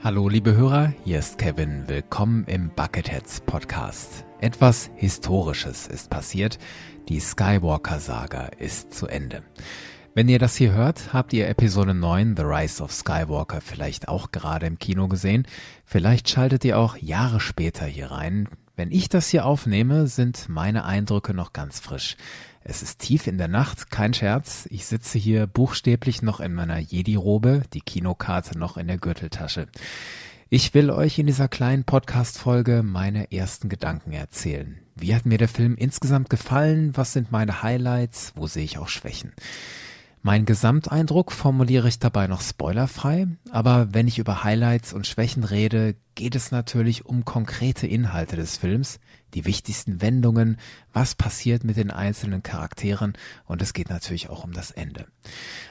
[0.00, 1.88] Hallo liebe Hörer, hier ist Kevin.
[1.88, 4.24] Willkommen im Bucketheads Podcast.
[4.40, 6.60] Etwas Historisches ist passiert.
[7.08, 9.42] Die Skywalker-Saga ist zu Ende.
[10.14, 14.30] Wenn ihr das hier hört, habt ihr Episode 9 The Rise of Skywalker vielleicht auch
[14.30, 15.48] gerade im Kino gesehen.
[15.84, 18.48] Vielleicht schaltet ihr auch Jahre später hier rein.
[18.76, 22.16] Wenn ich das hier aufnehme, sind meine Eindrücke noch ganz frisch.
[22.70, 24.68] Es ist tief in der Nacht, kein Scherz.
[24.70, 29.68] Ich sitze hier buchstäblich noch in meiner Jedi-Robe, die Kinokarte noch in der Gürteltasche.
[30.50, 34.78] Ich will euch in dieser kleinen Podcast-Folge meine ersten Gedanken erzählen.
[34.94, 36.94] Wie hat mir der Film insgesamt gefallen?
[36.94, 38.34] Was sind meine Highlights?
[38.36, 39.32] Wo sehe ich auch Schwächen?
[40.22, 45.94] Mein Gesamteindruck formuliere ich dabei noch spoilerfrei, aber wenn ich über Highlights und Schwächen rede,
[46.16, 48.98] geht es natürlich um konkrete Inhalte des Films,
[49.34, 50.56] die wichtigsten Wendungen,
[50.92, 53.12] was passiert mit den einzelnen Charakteren
[53.44, 55.06] und es geht natürlich auch um das Ende.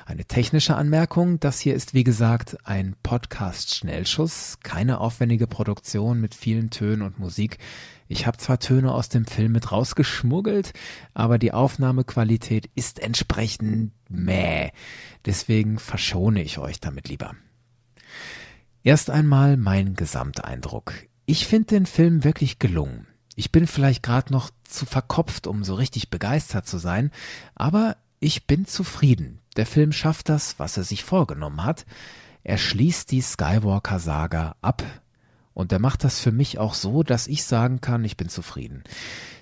[0.06, 6.70] Eine technische Anmerkung, das hier ist wie gesagt ein Podcast-Schnellschuss, keine aufwendige Produktion mit vielen
[6.70, 7.58] Tönen und Musik.
[8.08, 10.74] Ich habe zwar Töne aus dem Film mit rausgeschmuggelt,
[11.14, 14.72] aber die Aufnahmequalität ist entsprechend mäh.
[15.26, 17.36] Deswegen verschone ich euch damit lieber.
[18.84, 20.94] Erst einmal mein Gesamteindruck.
[21.26, 23.08] Ich finde den Film wirklich gelungen.
[23.36, 27.12] Ich bin vielleicht gerade noch zu verkopft, um so richtig begeistert zu sein,
[27.54, 29.40] aber ich bin zufrieden.
[29.58, 31.86] Der Film schafft das, was er sich vorgenommen hat.
[32.44, 34.84] Er schließt die Skywalker-Saga ab
[35.58, 38.84] und er macht das für mich auch so, dass ich sagen kann, ich bin zufrieden.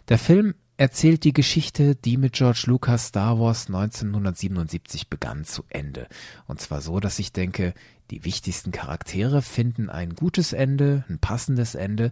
[0.08, 6.08] Der Film erzählt die Geschichte, die mit George Lucas Star Wars 1977 begann, zu Ende.
[6.48, 7.74] Und zwar so, dass ich denke,
[8.12, 12.12] die wichtigsten Charaktere finden ein gutes Ende, ein passendes Ende,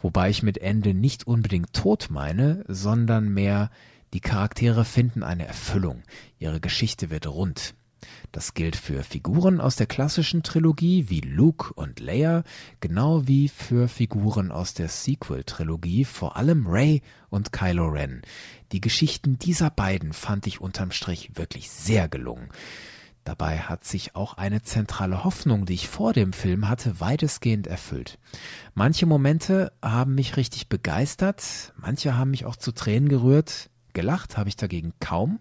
[0.00, 3.70] wobei ich mit Ende nicht unbedingt tot meine, sondern mehr
[4.14, 6.02] die Charaktere finden eine Erfüllung,
[6.38, 7.74] ihre Geschichte wird rund.
[8.32, 12.44] Das gilt für Figuren aus der klassischen Trilogie wie Luke und Leia,
[12.80, 18.22] genau wie für Figuren aus der Sequel-Trilogie, vor allem Rey und Kylo Ren.
[18.72, 22.48] Die Geschichten dieser beiden fand ich unterm Strich wirklich sehr gelungen.
[23.24, 28.18] Dabei hat sich auch eine zentrale Hoffnung, die ich vor dem Film hatte, weitestgehend erfüllt.
[28.74, 34.48] Manche Momente haben mich richtig begeistert, manche haben mich auch zu Tränen gerührt, gelacht habe
[34.48, 35.38] ich dagegen kaum.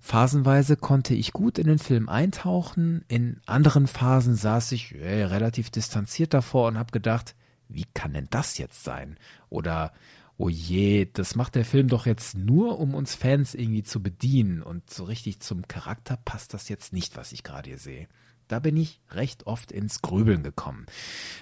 [0.00, 5.70] Phasenweise konnte ich gut in den Film eintauchen, in anderen Phasen saß ich äh, relativ
[5.70, 7.34] distanziert davor und habe gedacht,
[7.68, 9.18] wie kann denn das jetzt sein?
[9.50, 9.92] Oder
[10.38, 14.62] oh je, das macht der Film doch jetzt nur, um uns Fans irgendwie zu bedienen
[14.62, 18.08] und so richtig zum Charakter passt das jetzt nicht, was ich gerade hier sehe.
[18.48, 20.86] Da bin ich recht oft ins Grübeln gekommen.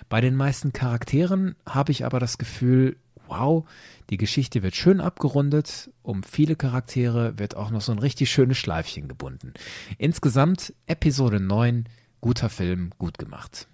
[0.08, 3.64] Bei den meisten Charakteren habe ich aber das Gefühl, wow,
[4.10, 8.58] die Geschichte wird schön abgerundet, um viele Charaktere wird auch noch so ein richtig schönes
[8.58, 9.54] Schleifchen gebunden.
[9.98, 11.84] Insgesamt Episode 9,
[12.20, 13.68] guter Film, gut gemacht.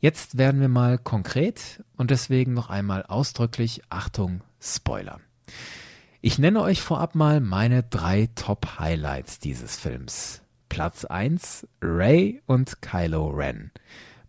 [0.00, 5.20] Jetzt werden wir mal konkret und deswegen noch einmal ausdrücklich Achtung, Spoiler.
[6.22, 10.42] Ich nenne euch vorab mal meine drei Top-Highlights dieses Films.
[10.68, 13.72] Platz 1 Ray und Kylo Ren.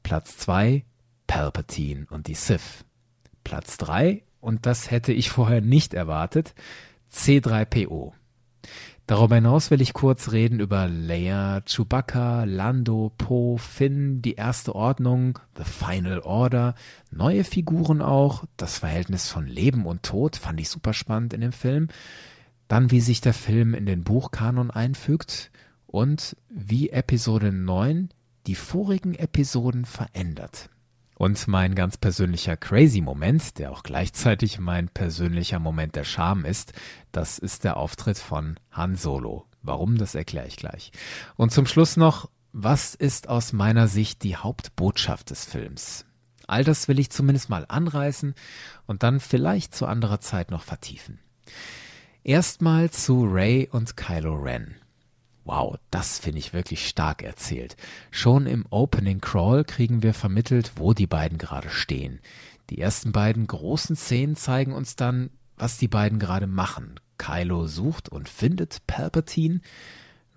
[0.03, 0.83] Platz 2
[1.27, 2.83] Palpatine und die Sith.
[3.43, 6.53] Platz 3 und das hätte ich vorher nicht erwartet,
[7.13, 8.11] C3PO.
[9.07, 15.37] Darüber hinaus will ich kurz reden über Leia, Chewbacca, Lando, Poe, Finn, die erste Ordnung,
[15.57, 16.75] The Final Order,
[17.09, 21.51] neue Figuren auch, das Verhältnis von Leben und Tod fand ich super spannend in dem
[21.51, 21.89] Film.
[22.67, 25.51] Dann, wie sich der Film in den Buchkanon einfügt
[25.87, 28.09] und wie Episode 9
[28.47, 30.69] die vorigen Episoden verändert.
[31.21, 36.73] Und mein ganz persönlicher Crazy-Moment, der auch gleichzeitig mein persönlicher Moment der Scham ist,
[37.11, 39.45] das ist der Auftritt von Han Solo.
[39.61, 40.91] Warum, das erkläre ich gleich.
[41.35, 46.07] Und zum Schluss noch, was ist aus meiner Sicht die Hauptbotschaft des Films?
[46.47, 48.33] All das will ich zumindest mal anreißen
[48.87, 51.19] und dann vielleicht zu anderer Zeit noch vertiefen.
[52.23, 54.80] Erstmal zu Ray und Kylo Ren.
[55.43, 57.75] Wow, das finde ich wirklich stark erzählt.
[58.11, 62.19] Schon im Opening Crawl kriegen wir vermittelt, wo die beiden gerade stehen.
[62.69, 66.99] Die ersten beiden großen Szenen zeigen uns dann, was die beiden gerade machen.
[67.17, 69.61] Kylo sucht und findet Palpatine.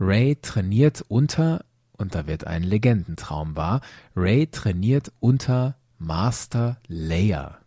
[0.00, 1.64] Ray trainiert unter,
[1.96, 3.80] und da wird ein Legendentraum wahr,
[4.16, 7.58] Ray trainiert unter Master Leia.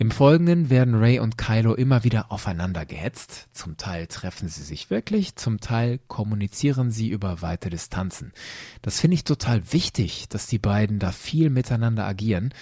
[0.00, 3.48] Im Folgenden werden Ray und Kylo immer wieder aufeinander gehetzt.
[3.52, 8.32] Zum Teil treffen sie sich wirklich, zum Teil kommunizieren sie über weite Distanzen.
[8.80, 12.54] Das finde ich total wichtig, dass die beiden da viel miteinander agieren.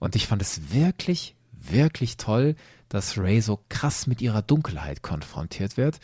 [0.00, 2.56] Und ich fand es wirklich, wirklich toll,
[2.88, 6.00] dass Ray so krass mit ihrer Dunkelheit konfrontiert wird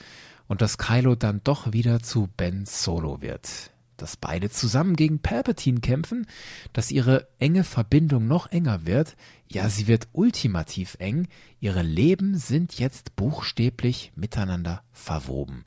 [0.47, 3.73] und dass Kylo dann doch wieder zu Ben Solo wird.
[3.99, 6.27] Dass beide zusammen gegen Palpatine kämpfen,
[6.73, 9.17] dass ihre enge Verbindung noch enger wird.
[9.49, 11.29] Ja, sie wird ultimativ eng.
[11.61, 15.63] Ihre Leben sind jetzt buchstäblich miteinander verwoben.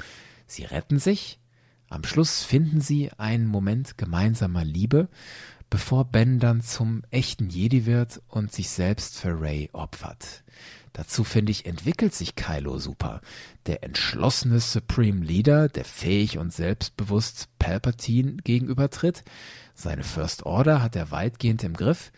[0.48, 1.40] Sie retten sich.
[1.90, 5.10] Am Schluss finden sie einen Moment gemeinsamer Liebe,
[5.70, 10.44] bevor Ben dann zum echten Jedi wird und sich selbst für Ray opfert.
[10.94, 13.22] Dazu finde ich, entwickelt sich Kylo super.
[13.66, 19.24] Der entschlossene Supreme Leader, der fähig und selbstbewusst Palpatine gegenübertritt.
[19.74, 22.12] Seine First Order hat er weitgehend im Griff.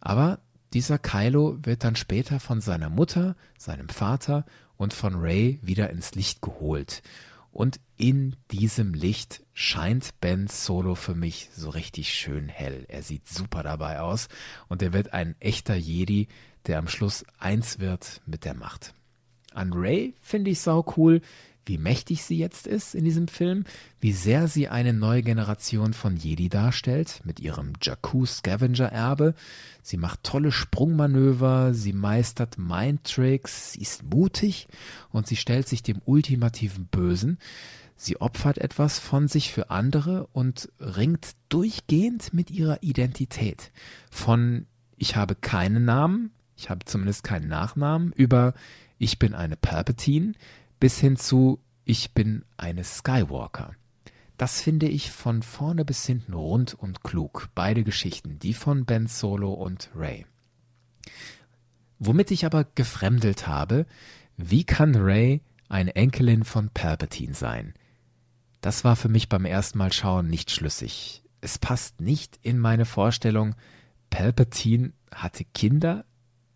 [0.00, 0.40] Aber
[0.72, 4.44] dieser Kylo wird dann später von seiner Mutter, seinem Vater
[4.76, 7.02] und von Ray wieder ins Licht geholt.
[7.52, 12.84] Und in diesem Licht scheint Ben Solo für mich so richtig schön hell.
[12.88, 14.28] Er sieht super dabei aus
[14.68, 16.28] und er wird ein echter Jedi,
[16.66, 18.94] der am Schluss eins wird mit der Macht.
[19.52, 21.20] An Ray finde ich sau cool,
[21.66, 23.64] wie mächtig sie jetzt ist in diesem Film,
[24.00, 29.34] wie sehr sie eine neue Generation von Jedi darstellt mit ihrem Jakku Scavenger Erbe.
[29.82, 34.68] Sie macht tolle Sprungmanöver, sie meistert Mindtricks, sie ist mutig
[35.10, 37.38] und sie stellt sich dem ultimativen Bösen.
[37.96, 43.72] Sie opfert etwas von sich für andere und ringt durchgehend mit ihrer Identität.
[44.10, 44.66] Von
[44.98, 48.54] ich habe keinen Namen, ich habe zumindest keinen Nachnamen, über
[48.98, 50.32] ich bin eine Palpatine
[50.80, 53.74] bis hin zu ich bin eine Skywalker.
[54.36, 57.48] Das finde ich von vorne bis hinten rund und klug.
[57.54, 60.26] Beide Geschichten, die von Ben Solo und Ray.
[61.98, 63.86] Womit ich aber gefremdelt habe,
[64.36, 67.72] wie kann Ray eine Enkelin von Palpatine sein?
[68.60, 71.22] Das war für mich beim ersten Mal schauen nicht schlüssig.
[71.40, 73.54] Es passt nicht in meine Vorstellung,
[74.10, 76.04] Palpatine hatte Kinder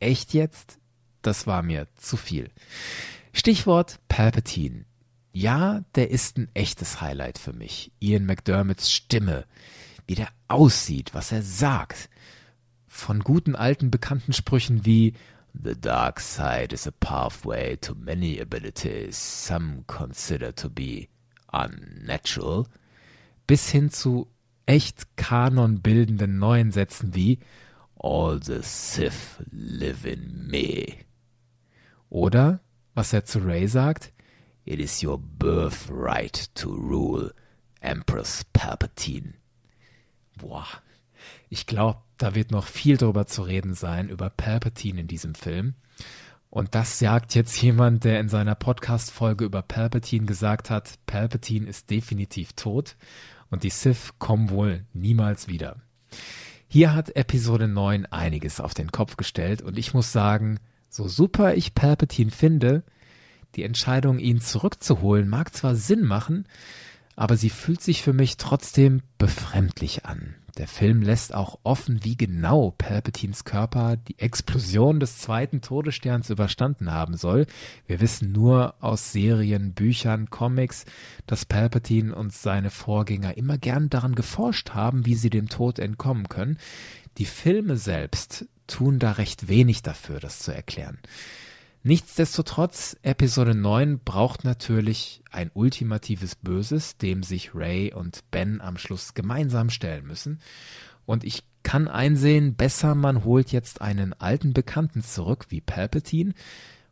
[0.01, 0.79] Echt jetzt?
[1.23, 2.51] Das war mir zu viel.
[3.33, 4.87] Stichwort Palpatine.
[5.33, 7.93] Ja, der ist ein echtes Highlight für mich.
[8.01, 9.45] Ian McDermotts Stimme,
[10.07, 12.09] wie der aussieht, was er sagt.
[12.89, 15.15] Von guten alten bekannten Sprüchen wie
[15.53, 21.09] The dark side is a pathway to many abilities some consider to be
[21.53, 22.67] unnatural,
[23.47, 24.29] bis hin zu
[24.67, 27.41] echt kanonbildenden neuen Sätzen wie
[28.03, 31.05] All the Sith live in me.
[32.09, 32.61] Oder,
[32.95, 34.13] was er zu Ray sagt,
[34.65, 37.35] It is your birthright to rule,
[37.83, 39.35] Empress Palpatine.
[40.39, 40.67] Boah,
[41.51, 45.75] ich glaube, da wird noch viel drüber zu reden sein, über Palpatine in diesem Film.
[46.49, 51.91] Und das sagt jetzt jemand, der in seiner Podcast-Folge über Palpatine gesagt hat, Palpatine ist
[51.91, 52.97] definitiv tot
[53.51, 55.77] und die Sith kommen wohl niemals wieder.
[56.73, 61.57] Hier hat Episode 9 einiges auf den Kopf gestellt und ich muss sagen, so super
[61.57, 62.85] ich Palpatine finde,
[63.57, 66.47] die Entscheidung, ihn zurückzuholen, mag zwar Sinn machen,
[67.17, 70.37] aber sie fühlt sich für mich trotzdem befremdlich an.
[70.59, 76.91] Der Film lässt auch offen, wie genau Palpatines Körper die Explosion des zweiten Todessterns überstanden
[76.91, 77.47] haben soll.
[77.87, 80.85] Wir wissen nur aus Serien, Büchern, Comics,
[81.27, 86.29] dass Palpatine und seine Vorgänger immer gern daran geforscht haben, wie sie dem Tod entkommen
[86.29, 86.59] können.
[87.19, 90.99] Die Filme selbst tun da recht wenig dafür, das zu erklären.
[91.83, 99.15] Nichtsdestotrotz, Episode 9 braucht natürlich ein ultimatives Böses, dem sich Ray und Ben am Schluss
[99.15, 100.41] gemeinsam stellen müssen.
[101.07, 106.35] Und ich kann einsehen, besser man holt jetzt einen alten Bekannten zurück wie Palpatine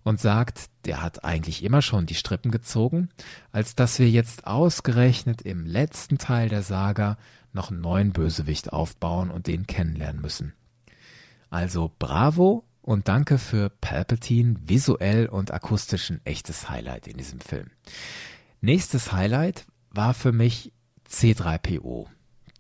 [0.05, 3.11] und sagt, der hat eigentlich immer schon die Strippen gezogen,
[3.53, 7.19] als dass wir jetzt ausgerechnet im letzten Teil der Saga
[7.53, 10.55] noch einen neuen Bösewicht aufbauen und den kennenlernen müssen.
[11.51, 17.67] Also bravo und danke für Palpatine, visuell und akustisch ein echtes Highlight in diesem Film.
[18.63, 20.73] Nächstes Highlight war für mich
[21.07, 22.07] C3PO.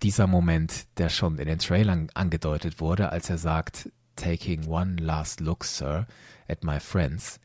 [0.03, 5.41] Dieser Moment, der schon in den Trailern angedeutet wurde, als er sagt, Taking one last
[5.41, 6.07] look, Sir,
[6.47, 7.41] at my friends.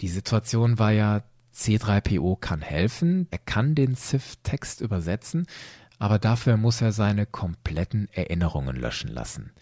[0.00, 5.46] Die Situation war ja, C3PO kann helfen, er kann den Sith-Text übersetzen,
[5.98, 9.52] aber dafür muss er seine kompletten Erinnerungen löschen lassen.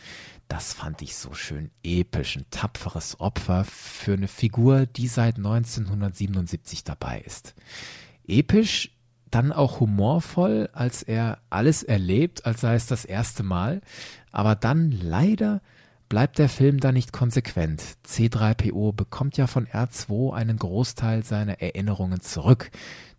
[0.53, 6.85] Das fand ich so schön episch, ein tapferes Opfer für eine Figur, die seit 1977
[6.85, 7.55] dabei ist.
[8.27, 8.91] Episch,
[9.31, 13.81] dann auch humorvoll, als er alles erlebt, als sei es das erste Mal,
[14.31, 15.63] aber dann leider
[16.11, 17.83] bleibt der Film da nicht konsequent.
[18.07, 22.71] C3PO bekommt ja von R2 einen Großteil seiner Erinnerungen zurück.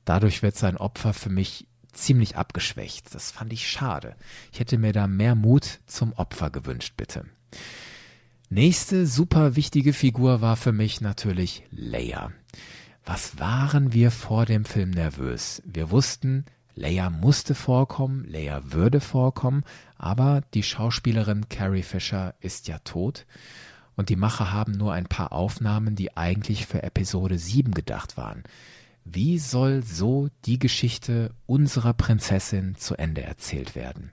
[0.05, 3.13] Dadurch wird sein Opfer für mich ziemlich abgeschwächt.
[3.13, 4.15] Das fand ich schade.
[4.51, 7.25] Ich hätte mir da mehr Mut zum Opfer gewünscht, bitte.
[8.49, 12.31] Nächste super wichtige Figur war für mich natürlich Leia.
[13.05, 15.61] Was waren wir vor dem Film nervös?
[15.65, 16.45] Wir wussten,
[16.75, 19.63] Leia musste vorkommen, Leia würde vorkommen,
[19.97, 23.25] aber die Schauspielerin Carrie Fisher ist ja tot
[23.95, 28.43] und die Macher haben nur ein paar Aufnahmen, die eigentlich für Episode 7 gedacht waren.
[29.05, 34.11] Wie soll so die Geschichte unserer Prinzessin zu Ende erzählt werden?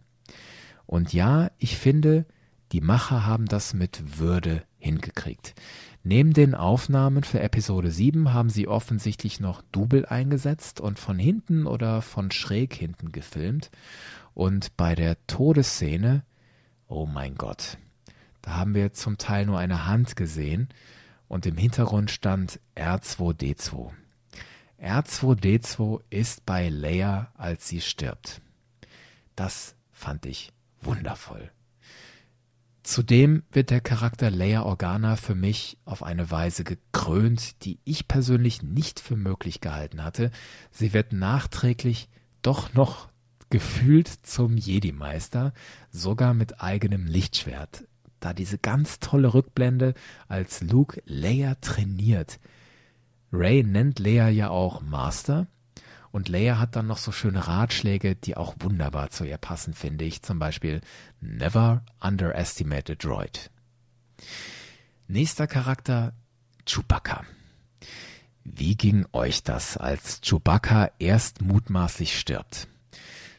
[0.87, 2.27] Und ja, ich finde,
[2.73, 5.55] die Macher haben das mit Würde hingekriegt.
[6.03, 11.67] Neben den Aufnahmen für Episode 7 haben sie offensichtlich noch Double eingesetzt und von hinten
[11.67, 13.71] oder von schräg hinten gefilmt.
[14.35, 16.25] Und bei der Todesszene,
[16.89, 17.77] oh mein Gott,
[18.43, 20.69] da haben wir zum Teil nur eine Hand gesehen
[21.29, 23.91] und im Hintergrund stand R2D2.
[24.83, 28.41] R2D2 ist bei Leia, als sie stirbt.
[29.37, 31.51] Das fand ich wundervoll.
[32.83, 38.63] Zudem wird der Charakter Leia Organa für mich auf eine Weise gekrönt, die ich persönlich
[38.63, 40.31] nicht für möglich gehalten hatte.
[40.71, 42.09] Sie wird nachträglich
[42.41, 43.11] doch noch
[43.51, 45.53] gefühlt zum Jedi-Meister,
[45.91, 47.85] sogar mit eigenem Lichtschwert.
[48.19, 49.95] Da diese ganz tolle Rückblende,
[50.29, 52.41] als Luke Leia trainiert.
[53.33, 55.47] Ray nennt Leia ja auch Master
[56.13, 60.05] und Leia hat dann noch so schöne Ratschläge, die auch wunderbar zu ihr passen, finde
[60.05, 60.23] ich.
[60.23, 60.81] Zum Beispiel
[61.21, 63.51] Never underestimate a droid.
[65.07, 66.13] Nächster Charakter
[66.67, 67.25] Chewbacca.
[68.43, 72.67] Wie ging euch das, als Chewbacca erst mutmaßlich stirbt?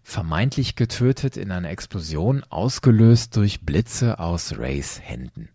[0.04, 5.50] Vermeintlich getötet in einer Explosion, ausgelöst durch Blitze aus Rays Händen.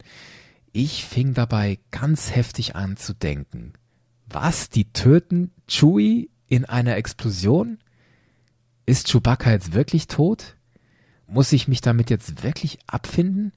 [0.72, 3.72] Ich fing dabei ganz heftig an zu denken.
[4.28, 4.68] Was?
[4.68, 7.78] Die töten Chewie in einer Explosion?
[8.84, 10.56] Ist Chewbacca jetzt wirklich tot?
[11.26, 13.52] Muss ich mich damit jetzt wirklich abfinden?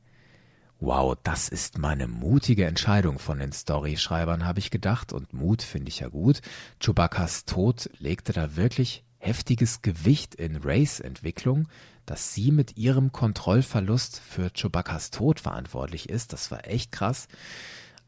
[0.79, 5.89] Wow, das ist meine mutige Entscheidung von den Storyschreibern, habe ich gedacht, und Mut finde
[5.89, 6.41] ich ja gut.
[6.79, 11.67] Chewbaccas Tod legte da wirklich heftiges Gewicht in Rays Entwicklung,
[12.05, 16.31] dass sie mit ihrem Kontrollverlust für Chewbaccas Tod verantwortlich ist.
[16.31, 17.27] Das war echt krass.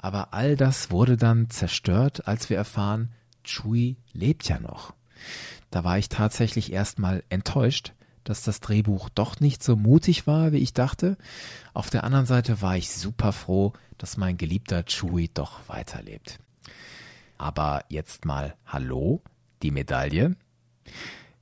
[0.02, 3.12] Aber all das wurde dann zerstört, als wir erfahren,
[3.44, 4.94] Chewie lebt ja noch.
[5.70, 7.94] Da war ich tatsächlich erstmal enttäuscht,
[8.24, 11.18] dass das Drehbuch doch nicht so mutig war, wie ich dachte.
[11.74, 16.40] Auf der anderen Seite war ich super froh, dass mein geliebter Chewie doch weiterlebt.
[17.38, 19.22] Aber jetzt mal Hallo,
[19.64, 20.36] die Medaille.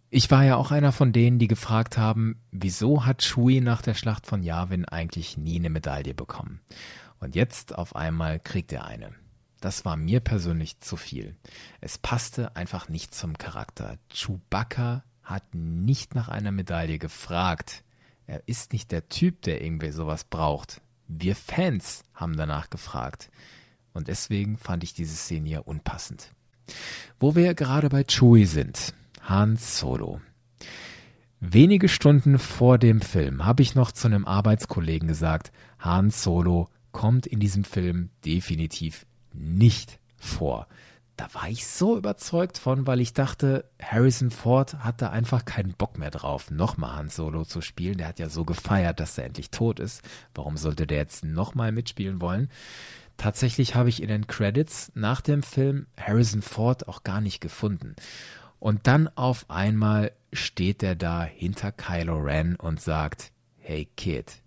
[0.09, 3.93] Ich war ja auch einer von denen, die gefragt haben, wieso hat Chewie nach der
[3.93, 6.61] Schlacht von Yavin eigentlich nie eine Medaille bekommen?
[7.19, 9.13] Und jetzt auf einmal kriegt er eine.
[9.59, 11.35] Das war mir persönlich zu viel.
[11.81, 13.97] Es passte einfach nicht zum Charakter.
[14.09, 17.83] Chewbacca hat nicht nach einer Medaille gefragt.
[18.25, 20.81] Er ist nicht der Typ, der irgendwie sowas braucht.
[21.07, 23.29] Wir Fans haben danach gefragt.
[23.93, 26.31] Und deswegen fand ich diese Szene hier unpassend.
[27.19, 28.93] Wo wir gerade bei Chewie sind.
[29.21, 30.21] Han Solo.
[31.41, 37.27] Wenige Stunden vor dem Film habe ich noch zu einem Arbeitskollegen gesagt, Han Solo kommt
[37.27, 40.67] in diesem Film definitiv nicht vor.
[41.19, 45.73] Da war ich so überzeugt von, weil ich dachte, Harrison Ford hat da einfach keinen
[45.73, 47.97] Bock mehr drauf, nochmal Han Solo zu spielen.
[47.97, 50.01] Der hat ja so gefeiert, dass er endlich tot ist.
[50.33, 52.49] Warum sollte der jetzt nochmal mitspielen wollen?
[53.17, 57.97] Tatsächlich habe ich in den Credits nach dem Film Harrison Ford auch gar nicht gefunden.
[58.59, 64.41] Und dann auf einmal steht er da hinter Kylo Ren und sagt, hey Kid,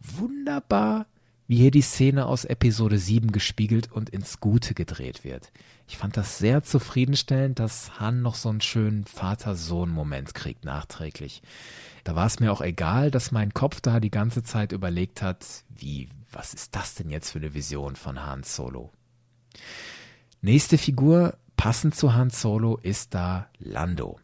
[0.00, 1.06] wunderbar
[1.48, 5.50] wie hier die Szene aus Episode 7 gespiegelt und ins Gute gedreht wird.
[5.88, 11.42] Ich fand das sehr zufriedenstellend, dass Han noch so einen schönen Vater-Sohn-Moment kriegt nachträglich.
[12.04, 15.64] Da war es mir auch egal, dass mein Kopf da die ganze Zeit überlegt hat,
[15.70, 18.92] wie, was ist das denn jetzt für eine Vision von Han Solo?
[20.42, 24.20] Nächste Figur, passend zu Han Solo, ist da Lando.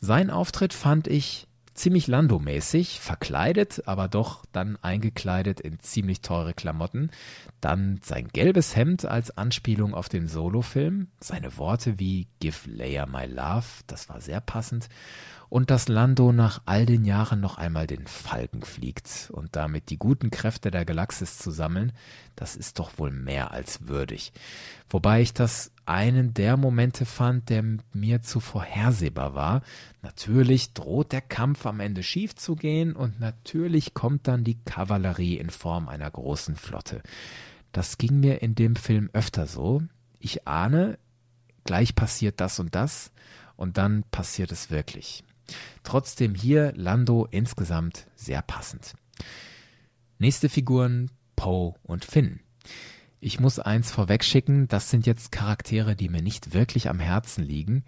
[0.00, 7.10] Sein Auftritt fand ich ziemlich Lando-mäßig, verkleidet, aber doch dann eingekleidet in ziemlich teure Klamotten.
[7.60, 11.08] Dann sein gelbes Hemd als Anspielung auf den Solo-Film.
[11.20, 14.88] Seine Worte wie Give Leia my love, das war sehr passend.
[15.54, 19.98] Und dass Lando nach all den Jahren noch einmal den Falken fliegt und damit die
[19.98, 21.92] guten Kräfte der Galaxis zu sammeln,
[22.34, 24.32] das ist doch wohl mehr als würdig.
[24.90, 29.62] Wobei ich das einen der Momente fand, der mir zu vorhersehbar war.
[30.02, 35.36] Natürlich droht der Kampf am Ende schief zu gehen und natürlich kommt dann die Kavallerie
[35.36, 37.00] in Form einer großen Flotte.
[37.70, 39.84] Das ging mir in dem Film öfter so.
[40.18, 40.98] Ich ahne,
[41.62, 43.12] gleich passiert das und das
[43.54, 45.22] und dann passiert es wirklich.
[45.82, 48.94] Trotzdem hier Lando insgesamt sehr passend.
[50.18, 52.40] Nächste Figuren Poe und Finn.
[53.20, 57.84] Ich muss eins vorwegschicken, das sind jetzt Charaktere, die mir nicht wirklich am Herzen liegen.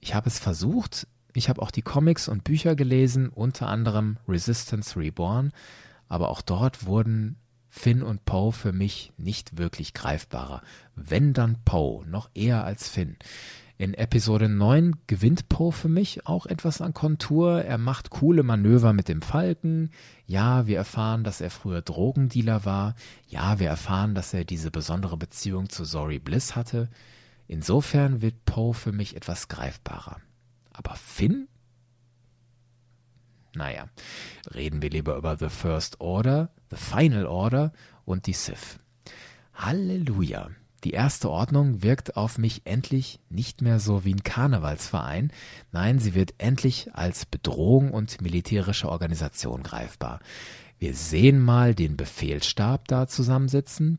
[0.00, 1.06] Ich habe es versucht,
[1.36, 5.52] Ich habe auch die Comics und Bücher gelesen, unter anderem Resistance Reborn,
[6.08, 7.36] aber auch dort wurden
[7.68, 10.62] Finn und Poe für mich nicht wirklich greifbarer.
[10.94, 13.16] Wenn dann Poe, noch eher als Finn.
[13.76, 17.64] In Episode 9 gewinnt Poe für mich auch etwas an Kontur.
[17.64, 19.90] Er macht coole Manöver mit dem Falken.
[20.26, 22.94] Ja, wir erfahren, dass er früher Drogendealer war.
[23.26, 26.88] Ja, wir erfahren, dass er diese besondere Beziehung zu Zori Bliss hatte.
[27.48, 30.20] Insofern wird Poe für mich etwas greifbarer.
[30.72, 31.48] Aber Finn?
[33.56, 33.88] Naja,
[34.54, 37.72] reden wir lieber über The First Order, The Final Order
[38.04, 38.78] und die Sith.
[39.52, 40.50] Halleluja.
[40.84, 45.32] Die erste Ordnung wirkt auf mich endlich nicht mehr so wie ein Karnevalsverein,
[45.72, 50.20] nein, sie wird endlich als Bedrohung und militärische Organisation greifbar.
[50.78, 53.98] Wir sehen mal den Befehlsstab da zusammensitzen,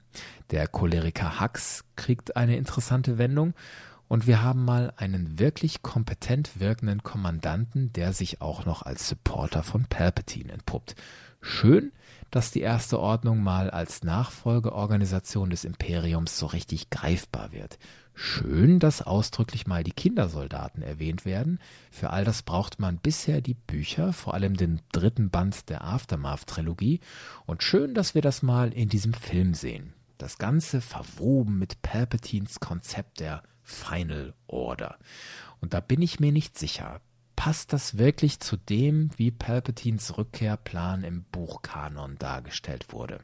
[0.51, 3.55] der Choleriker Hux kriegt eine interessante Wendung
[4.07, 9.63] und wir haben mal einen wirklich kompetent wirkenden Kommandanten, der sich auch noch als Supporter
[9.63, 10.95] von Palpatine entpuppt.
[11.41, 11.91] Schön,
[12.31, 17.77] dass die Erste Ordnung mal als Nachfolgeorganisation des Imperiums so richtig greifbar wird.
[18.13, 21.59] Schön, dass ausdrücklich mal die Kindersoldaten erwähnt werden.
[21.91, 27.01] Für all das braucht man bisher die Bücher, vor allem den dritten Band der Aftermath-Trilogie.
[27.45, 29.93] Und schön, dass wir das mal in diesem Film sehen.
[30.17, 34.97] Das Ganze verwoben mit Palpatines Konzept der Final Order.
[35.59, 37.01] Und da bin ich mir nicht sicher
[37.35, 43.19] passt das wirklich zu dem, wie Palpatines Rückkehrplan im Buchkanon dargestellt wurde.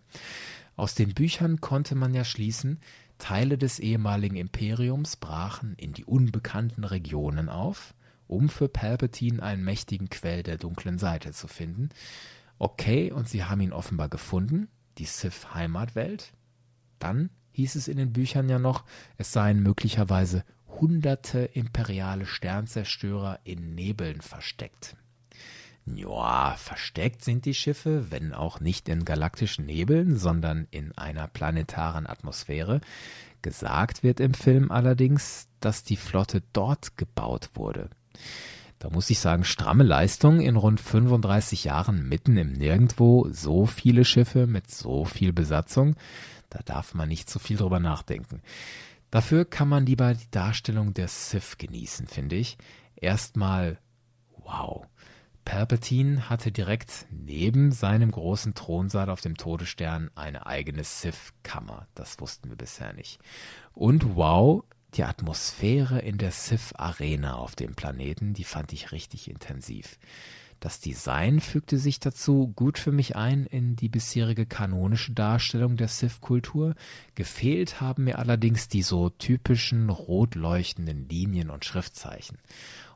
[0.75, 2.79] Aus den Büchern konnte man ja schließen,
[3.17, 7.93] Teile des ehemaligen Imperiums brachen in die unbekannten Regionen auf,
[8.27, 11.89] um für Palpatine einen mächtigen Quell der dunklen Seite zu finden.
[12.57, 16.33] Okay, und sie haben ihn offenbar gefunden, die Sith-Heimatwelt.
[16.97, 18.85] Dann hieß es in den Büchern ja noch,
[19.17, 20.43] es seien möglicherweise
[20.79, 24.95] hunderte imperiale Sternzerstörer in Nebeln versteckt.
[25.85, 32.07] Ja, versteckt sind die Schiffe, wenn auch nicht in galaktischen Nebeln, sondern in einer planetaren
[32.07, 32.81] Atmosphäre.
[33.41, 37.89] Gesagt wird im Film allerdings, dass die Flotte dort gebaut wurde.
[38.77, 44.05] Da muss ich sagen, stramme Leistung in rund 35 Jahren mitten im Nirgendwo, so viele
[44.05, 45.95] Schiffe mit so viel Besatzung,
[46.49, 48.41] da darf man nicht so viel drüber nachdenken.
[49.11, 52.57] Dafür kann man lieber die Darstellung der Sith genießen, finde ich.
[52.95, 53.77] Erstmal,
[54.37, 54.87] wow.
[55.43, 61.87] Palpatine hatte direkt neben seinem großen Thronsaal auf dem Todesstern eine eigene Sith-Kammer.
[61.93, 63.19] Das wussten wir bisher nicht.
[63.73, 69.97] Und wow, die Atmosphäre in der Sith-Arena auf dem Planeten, die fand ich richtig intensiv.
[70.61, 75.87] Das Design fügte sich dazu gut für mich ein in die bisherige kanonische Darstellung der
[75.87, 76.75] Sith-Kultur.
[77.15, 82.37] Gefehlt haben mir allerdings die so typischen rot leuchtenden Linien und Schriftzeichen.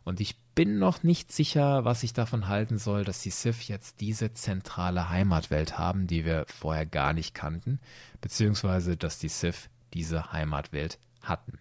[0.04, 4.00] Und ich bin noch nicht sicher, was ich davon halten soll, dass die Sith jetzt
[4.00, 7.80] diese zentrale Heimatwelt haben, die wir vorher gar nicht kannten,
[8.22, 11.58] beziehungsweise dass die Sith diese Heimatwelt hatten.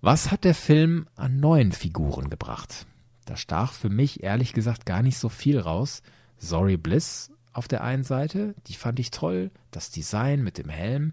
[0.00, 2.86] Was hat der Film an neuen Figuren gebracht?
[3.30, 6.02] Da stach für mich ehrlich gesagt gar nicht so viel raus.
[6.38, 11.12] Sorry Bliss auf der einen Seite, die fand ich toll, das Design mit dem Helm,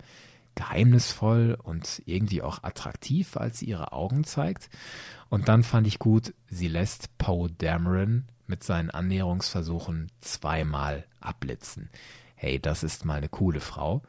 [0.56, 4.72] geheimnisvoll und irgendwie auch attraktiv, als sie ihre Augen zeigt.
[5.30, 11.92] Und dann fand ich gut, sie lässt Poe Dameron mit seinen Annäherungsversuchen zweimal abblitzen.
[12.34, 14.02] Hey, das ist mal eine coole Frau.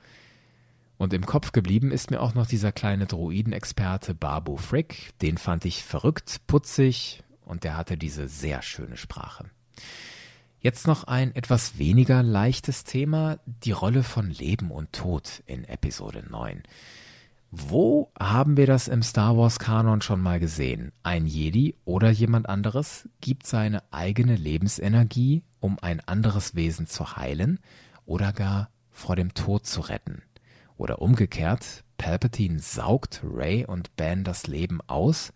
[0.97, 5.13] Und im Kopf geblieben ist mir auch noch dieser kleine Droidenexperte Babu Frick.
[5.21, 9.47] Den fand ich verrückt, putzig, und der hatte diese sehr schöne Sprache.
[10.61, 16.25] Jetzt noch ein etwas weniger leichtes Thema, die Rolle von Leben und Tod in Episode
[16.29, 16.63] 9.
[17.51, 20.93] Wo haben wir das im Star Wars Kanon schon mal gesehen?
[21.03, 27.61] Ein Jedi oder jemand anderes gibt seine eigene Lebensenergie, um ein anderes Wesen zu heilen
[28.05, 30.23] oder gar vor dem Tod zu retten.
[30.77, 35.33] Oder umgekehrt, Palpatine saugt Ray und Ben das Leben aus,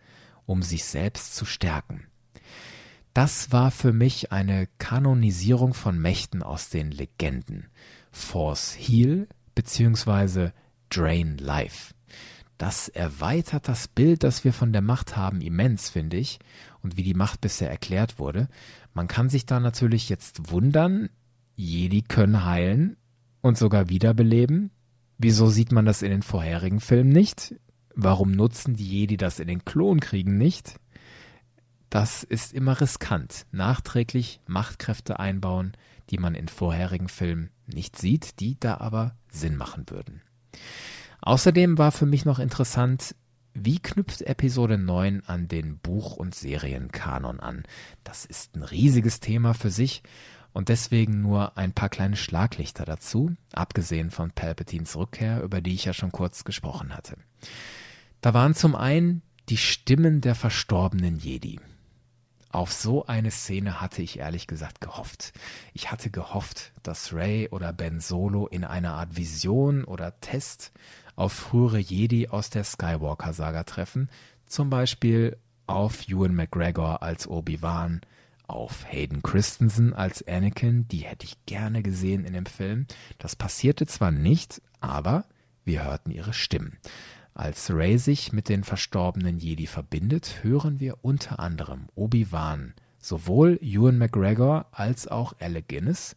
[0.46, 2.06] um sich selbst zu stärken.
[3.14, 7.66] Das war für mich eine Kanonisierung von Mächten aus den Legenden.
[8.10, 10.50] Force Heal bzw.
[10.88, 11.94] Drain Life.
[12.58, 16.38] Das erweitert das Bild, das wir von der Macht haben, immens, finde ich,
[16.82, 18.48] und wie die Macht bisher erklärt wurde.
[18.94, 21.08] Man kann sich da natürlich jetzt wundern,
[21.56, 22.96] Jedi können heilen
[23.40, 24.70] und sogar wiederbeleben.
[25.18, 27.54] Wieso sieht man das in den vorherigen Filmen nicht?
[27.94, 30.78] Warum nutzen die Jedi das in den Klonkriegen nicht?
[31.90, 33.46] Das ist immer riskant.
[33.52, 35.72] Nachträglich Machtkräfte einbauen,
[36.10, 40.22] die man in vorherigen Filmen nicht sieht, die da aber Sinn machen würden.
[41.20, 43.14] Außerdem war für mich noch interessant,
[43.54, 47.64] wie knüpft Episode 9 an den Buch- und Serienkanon an?
[48.02, 50.02] Das ist ein riesiges Thema für sich
[50.52, 55.84] und deswegen nur ein paar kleine Schlaglichter dazu, abgesehen von Palpatines Rückkehr, über die ich
[55.84, 57.16] ja schon kurz gesprochen hatte.
[58.20, 61.58] Da waren zum einen die Stimmen der verstorbenen Jedi.
[62.50, 65.32] Auf so eine Szene hatte ich ehrlich gesagt gehofft.
[65.72, 70.70] Ich hatte gehofft, dass Ray oder Ben Solo in einer Art Vision oder Test
[71.16, 74.10] auf frühere Jedi aus der Skywalker-Saga treffen,
[74.46, 78.02] zum Beispiel auf Ewan McGregor als Obi-Wan,
[78.52, 82.86] auf Hayden Christensen als Anakin, die hätte ich gerne gesehen in dem Film.
[83.18, 85.24] Das passierte zwar nicht, aber
[85.64, 86.78] wir hörten ihre Stimmen.
[87.34, 93.96] Als Ray sich mit den verstorbenen Jedi verbindet, hören wir unter anderem Obi-Wan, sowohl Ewan
[93.96, 96.14] McGregor als auch Alec Guinness.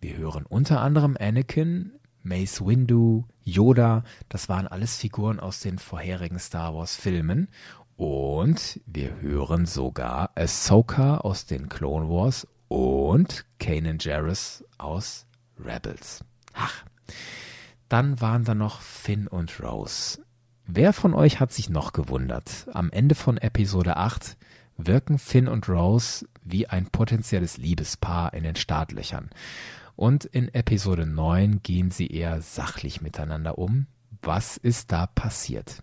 [0.00, 1.92] Wir hören unter anderem Anakin,
[2.22, 7.48] Mace Windu, Yoda, das waren alles Figuren aus den vorherigen Star Wars Filmen.
[7.96, 15.26] Und wir hören sogar Ahsoka aus den Clone Wars und Kanan Jarrus aus
[15.58, 16.24] Rebels.
[16.54, 16.84] Ach,
[17.88, 20.20] dann waren da noch Finn und Rose.
[20.66, 22.66] Wer von euch hat sich noch gewundert?
[22.72, 24.36] Am Ende von Episode 8
[24.76, 29.30] wirken Finn und Rose wie ein potenzielles Liebespaar in den Startlöchern.
[29.94, 33.86] Und in Episode 9 gehen sie eher sachlich miteinander um.
[34.20, 35.82] Was ist da passiert?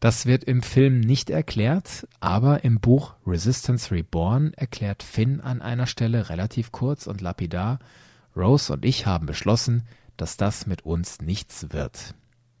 [0.00, 5.86] Das wird im Film nicht erklärt, aber im Buch Resistance Reborn erklärt Finn an einer
[5.86, 7.78] Stelle relativ kurz und lapidar,
[8.36, 12.14] Rose und ich haben beschlossen, dass das mit uns nichts wird.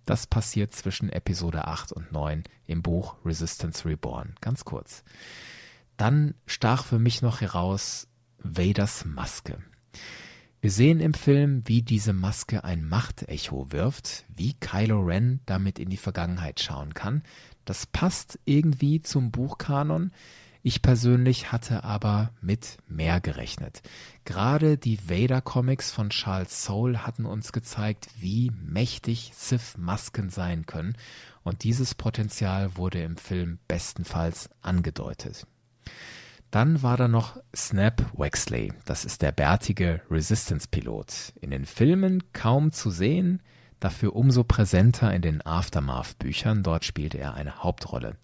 [0.06, 4.34] Das passiert zwischen Episode 8 und 9 im Buch Resistance Reborn.
[4.40, 5.04] Ganz kurz.
[5.96, 9.58] Dann stach für mich noch heraus Vaders Maske.
[10.60, 15.90] Wir sehen im Film, wie diese Maske ein Machtecho wirft, wie Kylo Ren damit in
[15.90, 17.22] die Vergangenheit schauen kann.
[17.64, 20.12] Das passt irgendwie zum Buchkanon.
[20.62, 23.82] Ich persönlich hatte aber mit mehr gerechnet.
[24.24, 30.96] Gerade die Vader-Comics von Charles Soule hatten uns gezeigt, wie mächtig Sith-Masken sein können,
[31.44, 35.46] und dieses Potenzial wurde im Film bestenfalls angedeutet.
[36.50, 38.72] Dann war da noch Snap Wexley.
[38.84, 41.34] Das ist der bärtige Resistance-Pilot.
[41.40, 43.42] In den Filmen kaum zu sehen,
[43.80, 46.62] dafür umso präsenter in den Aftermath-Büchern.
[46.62, 48.16] Dort spielte er eine Hauptrolle.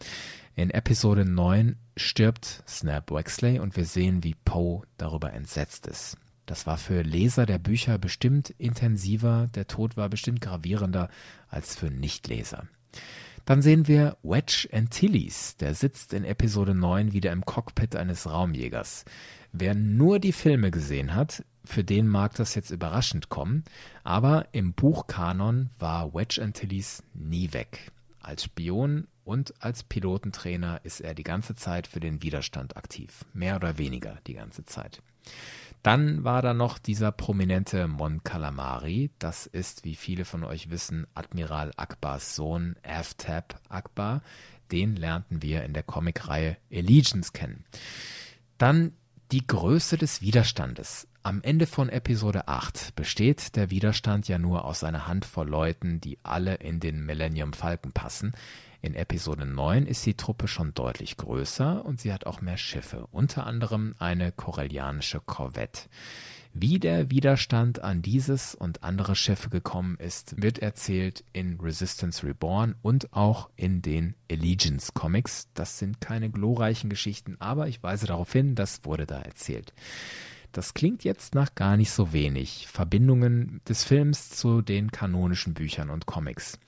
[0.55, 6.17] In Episode 9 stirbt Snap Wexley und wir sehen, wie Poe darüber entsetzt ist.
[6.47, 11.09] Das war für Leser der Bücher bestimmt intensiver, der Tod war bestimmt gravierender
[11.49, 12.67] als für Nichtleser.
[13.44, 19.05] Dann sehen wir Wedge Antilles, der sitzt in Episode 9 wieder im Cockpit eines Raumjägers.
[19.52, 23.64] Wer nur die Filme gesehen hat, für den mag das jetzt überraschend kommen,
[24.05, 27.90] aber im Buchkanon war Wedge Antilles nie weg.
[28.20, 33.57] Als Spion und als Pilotentrainer ist er die ganze Zeit für den Widerstand aktiv, mehr
[33.57, 35.02] oder weniger die ganze Zeit.
[35.83, 39.11] Dann war da noch dieser prominente Mon Calamari.
[39.18, 44.23] Das ist, wie viele von euch wissen, Admiral Akbars Sohn Aftab Akbar.
[44.71, 47.64] Den lernten wir in der Comicreihe Allegiance kennen.
[48.59, 48.92] Dann
[49.33, 51.09] die Größe des Widerstandes.
[51.25, 56.18] Am Ende von Episode 8 besteht der Widerstand ja nur aus einer Handvoll Leuten, die
[56.23, 58.33] alle in den Millennium Falcon passen.
[58.85, 63.07] In Episode 9 ist die Truppe schon deutlich größer und sie hat auch mehr Schiffe,
[63.12, 65.88] unter anderem eine korellianische Korvette.
[66.53, 72.75] Wie der Widerstand an dieses und andere Schiffe gekommen ist, wird erzählt in Resistance Reborn
[72.83, 75.47] und auch in den Allegiance Comics.
[75.55, 79.73] Das sind keine glorreichen Geschichten, aber ich weise darauf hin, das wurde da erzählt.
[80.51, 85.88] Das klingt jetzt nach gar nicht so wenig Verbindungen des Films zu den kanonischen Büchern
[85.88, 86.59] und Comics.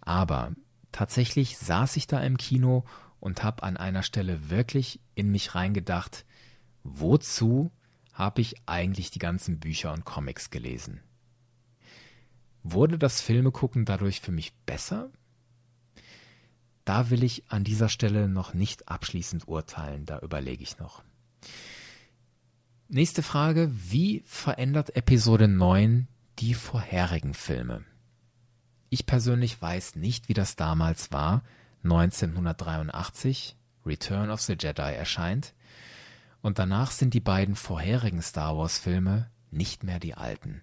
[0.00, 0.52] Aber
[0.92, 2.84] tatsächlich saß ich da im Kino
[3.20, 6.24] und habe an einer Stelle wirklich in mich reingedacht,
[6.82, 7.70] wozu
[8.12, 11.00] habe ich eigentlich die ganzen Bücher und Comics gelesen?
[12.62, 15.10] Wurde das Filmegucken dadurch für mich besser?
[16.84, 21.02] Da will ich an dieser Stelle noch nicht abschließend urteilen, da überlege ich noch.
[22.88, 26.08] Nächste Frage, wie verändert Episode 9
[26.40, 27.84] die vorherigen Filme?
[28.90, 31.44] Ich persönlich weiß nicht, wie das damals war,
[31.84, 35.54] 1983, Return of the Jedi erscheint,
[36.42, 40.62] und danach sind die beiden vorherigen Star Wars Filme nicht mehr die alten.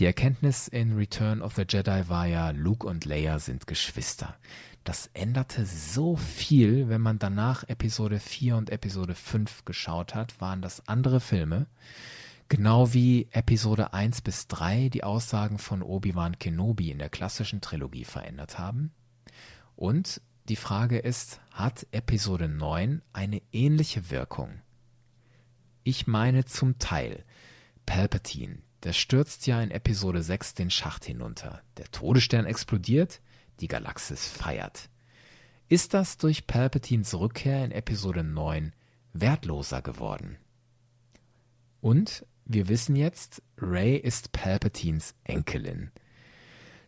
[0.00, 4.34] Die Erkenntnis in Return of the Jedi war ja, Luke und Leia sind Geschwister.
[4.82, 10.60] Das änderte so viel, wenn man danach Episode 4 und Episode 5 geschaut hat, waren
[10.60, 11.66] das andere Filme.
[12.48, 18.04] Genau wie Episode 1 bis 3 die Aussagen von Obi-Wan Kenobi in der klassischen Trilogie
[18.04, 18.92] verändert haben.
[19.76, 24.60] Und die Frage ist, hat Episode 9 eine ähnliche Wirkung?
[25.84, 27.24] Ich meine zum Teil.
[27.86, 31.62] Palpatine, der stürzt ja in Episode 6 den Schacht hinunter.
[31.78, 33.22] Der Todesstern explodiert,
[33.60, 34.90] die Galaxis feiert.
[35.68, 38.74] Ist das durch Palpatines Rückkehr in Episode 9
[39.14, 40.36] wertloser geworden?
[41.80, 45.90] Und wir wissen jetzt, Rey ist Palpatines Enkelin.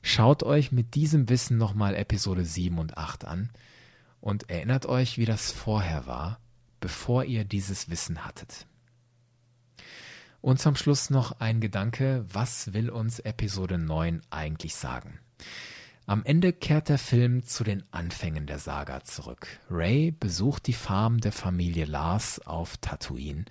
[0.03, 3.51] Schaut euch mit diesem Wissen nochmal Episode 7 und 8 an
[4.21, 6.41] und erinnert euch, wie das vorher war,
[6.81, 8.67] bevor ihr dieses Wissen hattet.
[10.41, 15.19] Und zum Schluss noch ein Gedanke, was will uns Episode 9 eigentlich sagen?
[16.07, 19.49] Am Ende kehrt der Film zu den Anfängen der Saga zurück.
[19.69, 23.47] Ray besucht die Farm der Familie Lars auf Tatooine.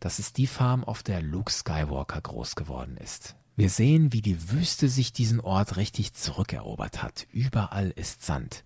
[0.00, 3.36] Das ist die Farm, auf der Luke Skywalker groß geworden ist.
[3.56, 7.26] Wir sehen, wie die Wüste sich diesen Ort richtig zurückerobert hat.
[7.30, 8.64] Überall ist Sand.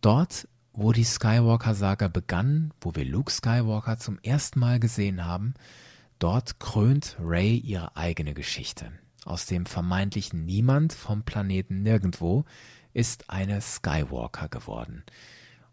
[0.00, 5.54] Dort, wo die Skywalker-Saga begann, wo wir Luke Skywalker zum ersten Mal gesehen haben,
[6.18, 8.90] dort krönt Ray ihre eigene Geschichte
[9.26, 12.44] aus dem vermeintlichen Niemand vom Planeten Nirgendwo
[12.94, 15.04] ist eine Skywalker geworden.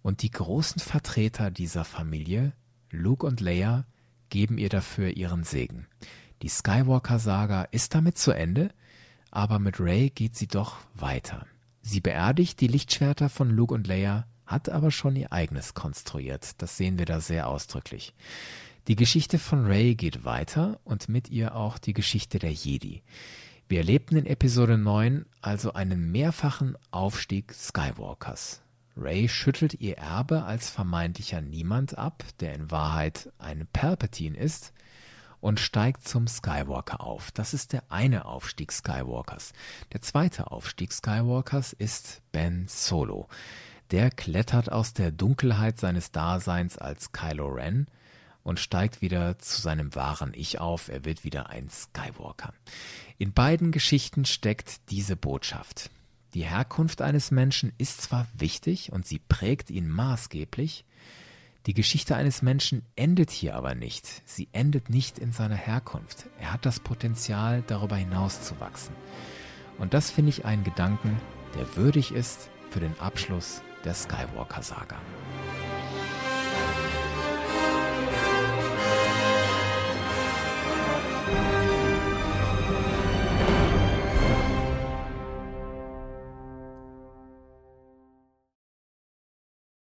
[0.02, 2.54] Und die großen Vertreter dieser Familie,
[2.90, 3.86] Luke und Leia,
[4.34, 5.86] geben ihr dafür ihren Segen.
[6.42, 8.72] Die Skywalker-Saga ist damit zu Ende,
[9.30, 11.46] aber mit Rey geht sie doch weiter.
[11.84, 16.60] Sie beerdigt die Lichtschwerter von Luke und Leia, hat aber schon ihr eigenes konstruiert.
[16.64, 18.16] Das sehen wir da sehr ausdrücklich.
[18.88, 23.04] Die Geschichte von Rey geht weiter und mit ihr auch die Geschichte der Jedi.
[23.70, 28.64] Wir erlebten in Episode 9 also einen mehrfachen Aufstieg Skywalkers.
[28.96, 34.74] Rey schüttelt ihr Erbe als vermeintlicher Niemand ab, der in Wahrheit ein Palpatine ist,
[35.40, 37.32] und steigt zum Skywalker auf.
[37.32, 39.52] Das ist der eine Aufstieg Skywalkers.
[39.92, 43.28] Der zweite Aufstieg Skywalkers ist Ben Solo.
[43.92, 47.88] Der klettert aus der Dunkelheit seines Daseins als Kylo Ren
[48.44, 50.88] und steigt wieder zu seinem wahren Ich auf.
[50.88, 52.54] Er wird wieder ein Skywalker.
[53.18, 55.90] In beiden Geschichten steckt diese Botschaft.
[56.34, 60.86] Die Herkunft eines Menschen ist zwar wichtig und sie prägt ihn maßgeblich,
[61.66, 64.22] die Geschichte eines Menschen endet hier aber nicht.
[64.26, 66.28] Sie endet nicht in seiner Herkunft.
[66.38, 68.94] Er hat das Potenzial, darüber hinaus zu wachsen.
[69.78, 71.18] Und das finde ich einen Gedanken,
[71.56, 74.98] der würdig ist für den Abschluss der Skywalker-Saga.